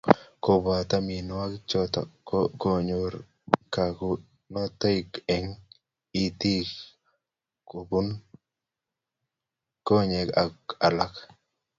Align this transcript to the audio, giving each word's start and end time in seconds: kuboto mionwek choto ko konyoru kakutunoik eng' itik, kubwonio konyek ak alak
kuboto 0.43 0.97
mionwek 1.07 1.53
choto 1.69 2.01
ko 2.27 2.39
konyoru 2.61 3.19
kakutunoik 3.73 5.09
eng' 5.35 5.59
itik, 6.23 6.69
kubwonio 7.67 8.25
konyek 9.87 10.29
ak 10.43 10.55
alak 10.87 11.13